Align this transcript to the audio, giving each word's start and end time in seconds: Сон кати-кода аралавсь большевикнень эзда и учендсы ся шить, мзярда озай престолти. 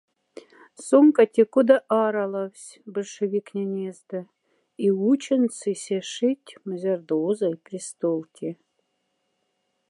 Сон 0.85 1.07
кати-кода 1.15 1.75
аралавсь 2.03 2.69
большевикнень 2.93 3.79
эзда 3.89 4.21
и 4.85 4.87
учендсы 5.11 5.71
ся 5.83 5.99
шить, 6.11 6.49
мзярда 6.67 7.15
озай 7.27 7.55
престолти. 7.65 8.47